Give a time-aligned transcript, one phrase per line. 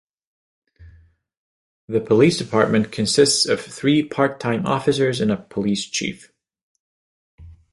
[1.87, 6.31] The police department consists of three part-time officers and a police chief.